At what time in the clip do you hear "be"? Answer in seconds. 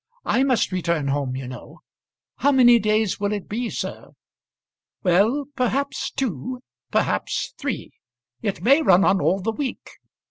3.47-3.69